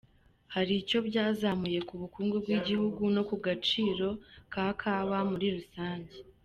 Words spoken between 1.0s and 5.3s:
byazamuye ku bukungu bw’igihugu no ku gaciro ka kawa